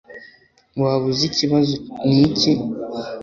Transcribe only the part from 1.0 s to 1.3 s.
uzi